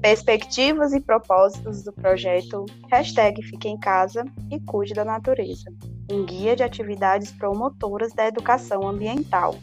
[0.00, 5.70] Perspectivas e propósitos do projeto Hashtag Fique em Casa e Cuide da Natureza,
[6.10, 9.56] um guia de atividades promotoras da educação ambiental.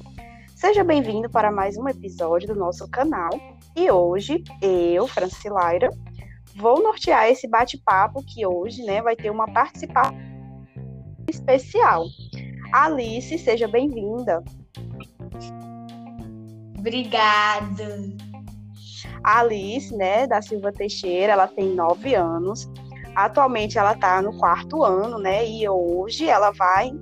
[0.55, 3.31] Seja bem-vindo para mais um episódio do nosso canal
[3.75, 5.89] e hoje eu, Francilaira,
[6.55, 10.17] vou nortear esse bate-papo que hoje né, vai ter uma participação
[11.29, 12.05] especial.
[12.71, 14.43] Alice, seja bem-vinda.
[16.77, 18.16] Obrigada.
[19.27, 22.65] A Alice, né, da Silva Teixeira, ela tem nove anos.
[23.13, 25.45] Atualmente ela está no quarto ano, né?
[25.45, 26.93] E hoje ela vai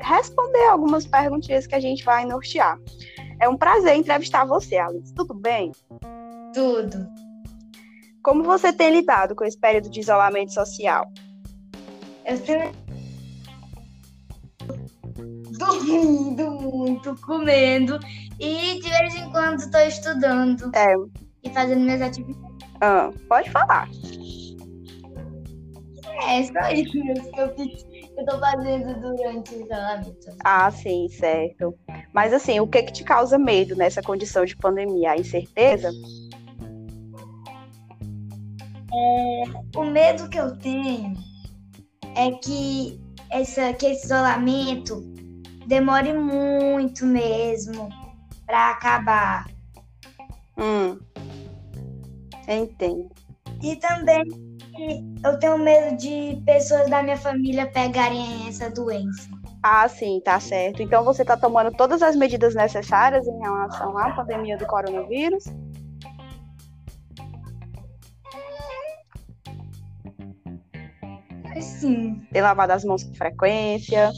[0.00, 2.80] responder algumas perguntinhas que a gente vai nortear.
[3.38, 5.12] É um prazer entrevistar você, Alice.
[5.12, 5.70] Tudo bem?
[6.54, 7.06] Tudo.
[8.22, 11.12] Como você tem lidado com esse período de isolamento social?
[12.24, 12.72] Eu tenho
[15.58, 18.00] dormindo muito, comendo
[18.40, 20.70] e de vez em quando estou estudando.
[20.74, 20.94] É,
[21.48, 22.68] e fazendo minhas atividades.
[22.80, 23.88] Ah, pode falar.
[26.26, 30.36] É só isso que eu que eu tô fazendo durante o isolamento.
[30.44, 31.74] Ah, sim, certo.
[32.12, 35.12] Mas assim, o que que te causa medo nessa condição de pandemia?
[35.12, 35.90] A incerteza?
[38.92, 41.14] É, o medo que eu tenho
[42.16, 45.00] é que, essa, que esse isolamento
[45.66, 47.88] demore muito mesmo
[48.46, 49.46] para acabar.
[50.56, 50.98] Hum.
[52.48, 53.10] Entendo.
[53.62, 54.24] E também
[55.24, 59.28] eu tenho medo de pessoas da minha família pegarem essa doença.
[59.62, 60.82] Ah, sim, tá certo.
[60.82, 65.44] Então você está tomando todas as medidas necessárias em relação à pandemia do coronavírus?
[71.60, 72.22] Sim.
[72.32, 74.10] Tem lavado as mãos com frequência?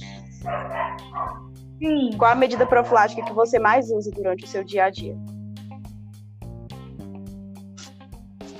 [1.79, 2.11] Sim.
[2.19, 5.17] Qual a medida profilática que você mais usa durante o seu dia a dia?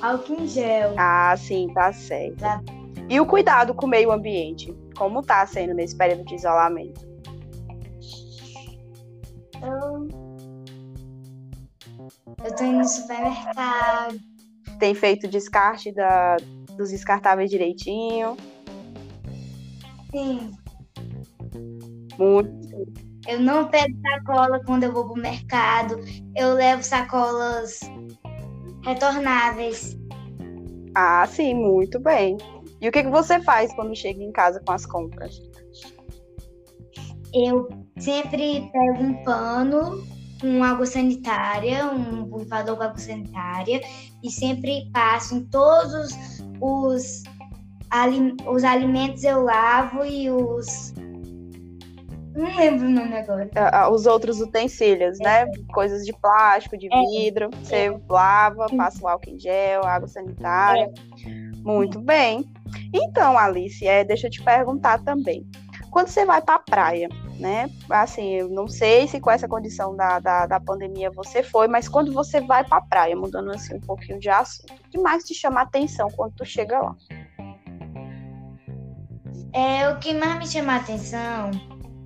[0.01, 0.95] Álcool em gel.
[0.97, 2.39] Ah, sim, tá certo.
[2.39, 2.63] Tá.
[3.09, 4.75] E o cuidado com o meio ambiente?
[4.97, 7.09] Como tá sendo nesse período de isolamento?
[9.63, 10.09] Eu,
[12.45, 14.19] eu tô indo no supermercado.
[14.79, 16.37] Tem feito descarte da,
[16.77, 18.37] dos descartáveis direitinho?
[20.11, 20.51] Sim.
[22.19, 22.61] Muito.
[23.29, 25.97] Eu não pego sacola quando eu vou pro mercado.
[26.35, 27.81] Eu levo sacolas
[28.83, 29.97] retornáveis.
[30.95, 32.37] Ah, sim, muito bem.
[32.81, 35.41] E o que, que você faz quando chega em casa com as compras?
[37.33, 37.69] Eu
[37.99, 40.03] sempre pego um pano
[40.41, 43.81] com água sanitária, um borrifador com água sanitária,
[44.23, 46.11] e sempre passo em todos
[46.61, 47.23] os,
[48.47, 50.95] os alimentos eu lavo e os.
[52.41, 53.51] Não lembro o nome agora.
[53.55, 55.45] Ah, os outros utensílios, né?
[55.75, 57.01] Coisas de plástico, de É.
[57.11, 57.51] vidro.
[57.63, 60.91] Você lava, passa o álcool em gel, água sanitária.
[61.63, 62.51] Muito bem.
[62.95, 65.47] Então, Alice, é, deixa eu te perguntar também.
[65.91, 67.09] Quando você vai para a praia,
[67.39, 67.69] né?
[67.91, 71.89] Assim, eu não sei se com essa condição da, da, da pandemia você foi, mas
[71.89, 75.25] quando você vai para a praia, mudando assim um pouquinho de assunto, o que mais
[75.25, 76.97] te chama a atenção quando tu chega lá?
[79.53, 81.51] É, o que mais me chama a atenção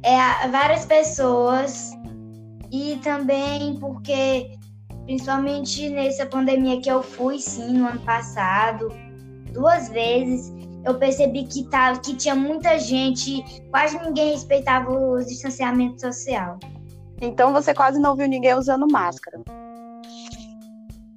[0.05, 1.91] é várias pessoas
[2.71, 4.51] e também porque,
[5.07, 8.89] principalmente nessa pandemia que eu fui, sim, no ano passado,
[9.53, 10.53] duas vezes,
[10.85, 16.59] eu percebi que, tava, que tinha muita gente, quase ninguém respeitava o distanciamento social.
[17.21, 19.41] Então você quase não viu ninguém usando máscara.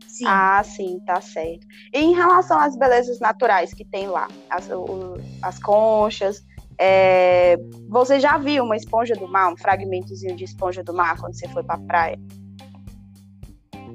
[0.07, 0.25] Sim.
[0.25, 1.67] Ah, sim, tá certo.
[1.93, 6.43] E em relação às belezas naturais que tem lá, as, o- as conchas,
[6.79, 7.57] é,
[7.89, 11.47] você já viu uma esponja do mar, um fragmentozinho de esponja do mar quando você
[11.49, 12.17] foi pra praia?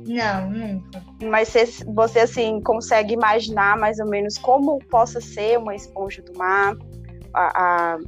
[0.06, 1.03] Não, nunca.
[1.22, 6.37] Mas você, você, assim, consegue imaginar mais ou menos como possa ser uma esponja do
[6.37, 6.75] mar?
[7.32, 7.62] A,
[7.94, 7.98] a-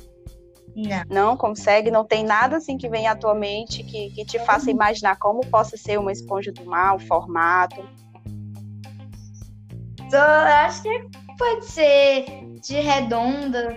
[0.74, 1.04] Não.
[1.08, 1.90] não consegue?
[1.90, 5.40] Não tem nada assim que venha à tua mente que, que te faça imaginar como
[5.46, 7.88] possa ser uma esponja do mar, o formato?
[10.10, 12.24] Só acho que pode ser
[12.60, 13.76] de redonda.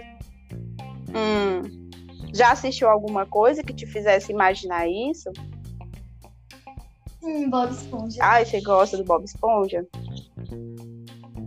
[1.10, 1.88] Hum.
[2.34, 5.32] Já assistiu alguma coisa que te fizesse imaginar isso?
[7.20, 8.20] Sim, Bob Esponja.
[8.22, 9.86] Ai, você gosta do Bob Esponja?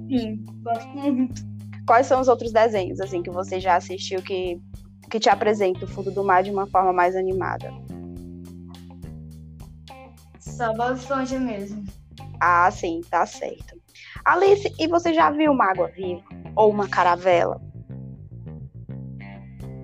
[0.09, 1.43] Sim, gosto muito.
[1.87, 4.61] Quais são os outros desenhos assim que você já assistiu que,
[5.11, 7.73] que te apresenta o fundo do mar de uma forma mais animada?
[10.39, 11.85] Só Bob Esponja mesmo.
[12.41, 13.79] Ah, sim, tá certo.
[14.25, 16.23] Alice, e você já viu uma água viva
[16.57, 17.61] ou uma caravela?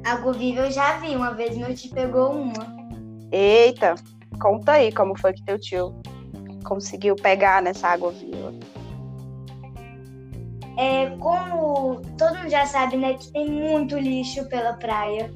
[0.06, 1.16] Água viva eu já vi.
[1.16, 2.76] Uma vez meu tio pegou uma.
[3.32, 3.96] Eita,
[4.40, 5.92] conta aí como foi que teu tio
[6.62, 8.54] conseguiu pegar nessa água viva?
[10.78, 15.32] É, como todo mundo já sabe, né, que tem muito lixo pela praia.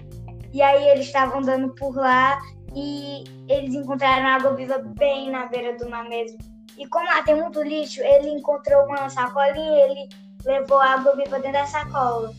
[0.52, 2.38] E aí eles estavam andando por lá
[2.72, 6.38] e eles encontraram água viva bem na beira do mar mesmo.
[6.78, 10.08] E como lá tem muito lixo, ele encontrou uma sacolinha e ele
[10.44, 12.32] levou a água viva dentro da sacola.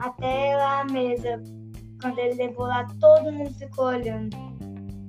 [0.00, 1.42] Até lá a mesa.
[2.00, 4.36] Quando ele levou lá, todo mundo ficou olhando.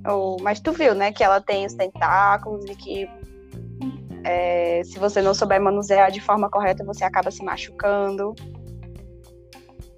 [0.06, 3.08] Oh, mas tu viu, né, que ela tem os tentáculos e que
[4.24, 8.34] é, se você não souber manusear de forma correta, você acaba se machucando.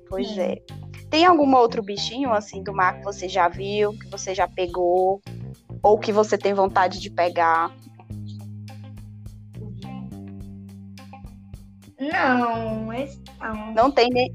[0.08, 0.52] Pois é.
[0.52, 0.62] é.
[1.10, 5.20] Tem algum outro bichinho assim do mar que você já viu, que você já pegou,
[5.82, 7.70] ou que você tem vontade de pegar?
[12.00, 13.74] Não, esse não.
[13.74, 14.34] Não tem nem.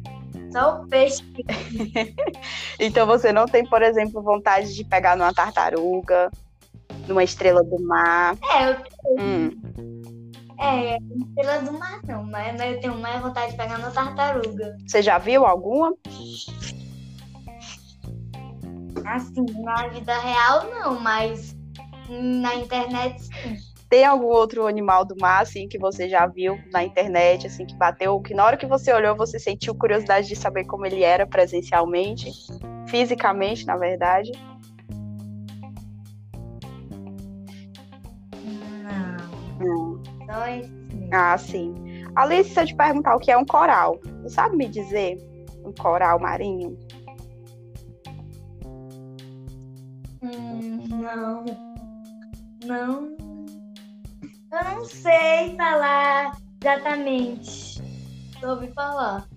[0.51, 1.23] Só o peixe.
[2.79, 6.31] então você não tem, por exemplo, vontade de pegar numa tartaruga,
[7.07, 8.35] numa estrela do mar?
[8.51, 9.21] É, eu tenho.
[9.21, 10.31] Hum.
[10.61, 14.75] É, estrela do mar não, mas eu tenho mais vontade de pegar na tartaruga.
[14.85, 15.93] Você já viu alguma?
[19.05, 21.55] Assim, na vida real não, mas
[22.09, 23.28] na internet sim.
[23.89, 27.75] Tem algum outro animal do mar, assim, que você já viu na internet, assim, que
[27.75, 31.25] bateu, que na hora que você olhou, você sentiu curiosidade de saber como ele era
[31.25, 32.29] presencialmente,
[32.87, 34.31] fisicamente, na verdade?
[39.59, 39.99] Não.
[40.03, 40.45] Só
[41.11, 41.73] Ah, sim.
[42.15, 45.17] Alice, se eu te perguntar o que é um coral, você sabe me dizer
[45.65, 46.77] um coral marinho?
[50.21, 51.45] Hum, não.
[52.65, 53.28] Não.
[54.51, 57.81] Eu não sei falar exatamente.
[58.39, 59.27] Só ouvi falar.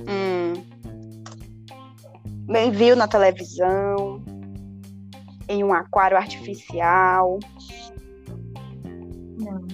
[0.00, 0.52] Hum.
[2.46, 4.22] Bem, viu na televisão,
[5.48, 7.38] em um aquário artificial.
[9.38, 9.66] Não.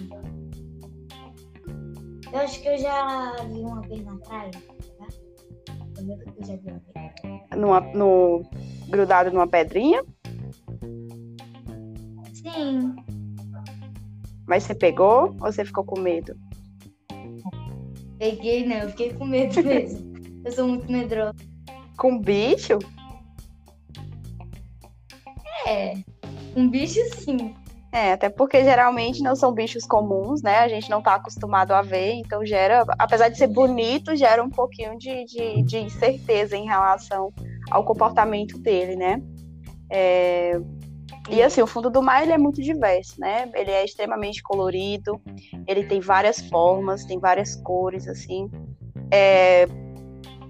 [2.31, 4.51] Eu acho que eu já vi uma vez na praia.
[4.51, 5.07] Tá?
[5.97, 7.57] Eu já vi uma vez.
[7.57, 8.43] Numa, no,
[8.89, 10.05] grudado numa pedrinha?
[12.35, 12.95] Sim.
[14.49, 16.35] Mas você pegou ou você ficou com medo?
[18.19, 20.13] Peguei, não, eu fiquei com medo mesmo.
[20.43, 21.37] eu sou muito medrosa.
[21.99, 22.79] Com bicho?
[25.67, 25.95] É,
[26.57, 27.55] um bicho sim.
[27.93, 30.59] É, até porque geralmente não são bichos comuns, né?
[30.59, 34.51] A gente não tá acostumado a ver, então gera, apesar de ser bonito, gera um
[34.51, 37.33] pouquinho de, de, de incerteza em relação
[37.71, 39.23] ao comportamento dele, né?
[39.91, 40.61] É,
[41.31, 43.51] e assim, o fundo do mar ele é muito diverso, né?
[43.55, 45.21] Ele é extremamente colorido,
[45.67, 48.51] ele tem várias formas, tem várias cores, assim.
[49.11, 49.67] É...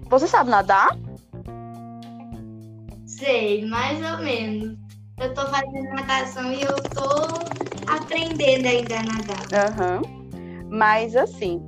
[0.09, 0.97] Você sabe nadar?
[3.05, 4.77] Sei, mais ou menos.
[5.19, 7.51] Eu tô fazendo natação e eu tô
[7.85, 9.99] aprendendo ainda a nadar.
[9.99, 10.69] Uhum.
[10.69, 11.61] Mas assim,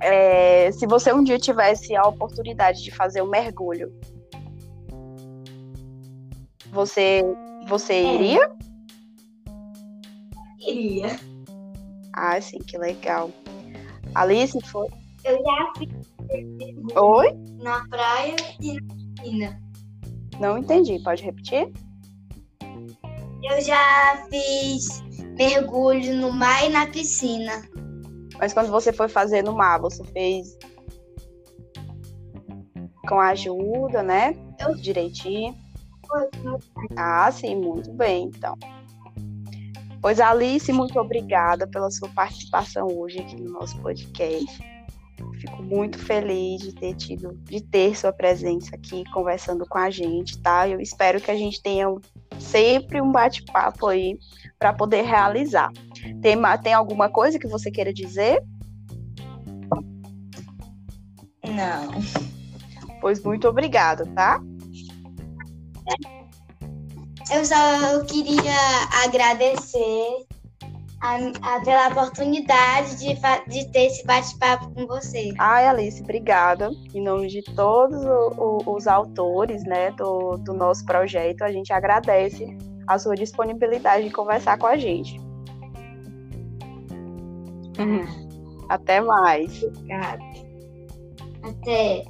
[0.00, 0.70] é...
[0.70, 3.92] se você um dia tivesse a oportunidade de fazer um mergulho,
[6.70, 7.24] você
[7.66, 8.14] você é.
[8.14, 8.50] iria?
[10.60, 11.18] Iria.
[12.14, 13.30] Ah, sim, que legal.
[14.14, 14.86] Alice foi?
[15.24, 15.88] Eu já fiz.
[16.96, 17.32] Oi?
[17.62, 19.62] Na praia e na piscina.
[20.38, 21.72] Não entendi, pode repetir?
[23.42, 25.02] Eu já fiz
[25.36, 27.62] mergulho no mar e na piscina.
[28.38, 30.56] Mas quando você foi fazer no mar, você fez
[33.08, 34.34] com ajuda, né?
[34.60, 34.74] Eu...
[34.74, 35.54] Direitinho.
[36.96, 38.56] Ah, sim, muito bem, então.
[40.00, 44.60] Pois, Alice, muito obrigada pela sua participação hoje aqui no nosso podcast.
[45.34, 50.38] Fico muito feliz de ter tido, de ter sua presença aqui conversando com a gente,
[50.40, 50.68] tá?
[50.68, 51.86] Eu espero que a gente tenha
[52.40, 54.18] sempre um bate-papo aí
[54.58, 55.70] para poder realizar.
[56.20, 58.42] Tem, tem alguma coisa que você queira dizer?
[61.44, 63.00] Não.
[63.00, 64.40] Pois muito obrigada, tá?
[67.34, 68.54] Eu só queria
[69.04, 70.26] agradecer
[71.00, 73.14] a, a, pela oportunidade de,
[73.48, 75.32] de ter esse bate-papo com você.
[75.38, 76.70] Ai, Alice, obrigada.
[76.94, 81.72] Em nome de todos o, o, os autores né, do, do nosso projeto, a gente
[81.72, 85.18] agradece a sua disponibilidade de conversar com a gente.
[88.68, 89.62] Até mais.
[89.62, 90.22] Obrigada.
[91.42, 92.04] Até.